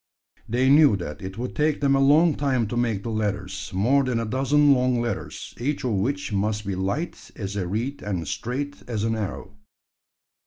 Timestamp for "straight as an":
8.27-9.15